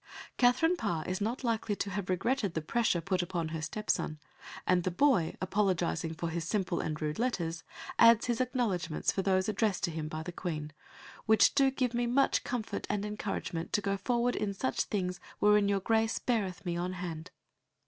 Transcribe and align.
Katherine 0.37 0.77
Parr 0.77 1.05
is 1.05 1.21
not 1.21 1.43
likely 1.43 1.75
to 1.75 1.91
have 1.91 2.09
regretted 2.09 2.55
the 2.55 2.61
pressure 2.63 3.01
put 3.01 3.21
upon 3.21 3.49
her 3.49 3.61
stepson; 3.61 4.17
and 4.65 4.83
the 4.83 4.89
boy, 4.89 5.35
apologising 5.39 6.15
for 6.15 6.29
his 6.29 6.43
simple 6.43 6.79
and 6.79 6.99
rude 6.99 7.19
letters, 7.19 7.63
adds 7.99 8.25
his 8.25 8.41
acknowledgments 8.41 9.11
for 9.11 9.21
those 9.21 9.47
addressed 9.47 9.83
to 9.83 9.91
him 9.91 10.07
by 10.07 10.23
the 10.23 10.31
Queen, 10.31 10.73
"which 11.27 11.53
do 11.53 11.69
give 11.69 11.93
me 11.93 12.07
much 12.07 12.43
comfort 12.43 12.87
and 12.89 13.05
encouragement 13.05 13.71
to 13.73 13.81
go 13.81 13.95
forward 13.95 14.35
in 14.35 14.55
such 14.55 14.85
things 14.85 15.19
wherein 15.37 15.69
your 15.69 15.79
Grace 15.79 16.17
beareth 16.17 16.65
me 16.65 16.75
on 16.75 16.93
hand." 16.93 17.29